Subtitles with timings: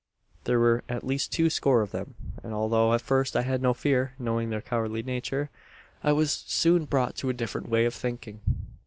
[0.45, 3.75] "There were at least two score of them; and although at first I had no
[3.75, 5.51] fear knowing their cowardly nature
[6.03, 8.39] I was soon brought to a different way of thinking.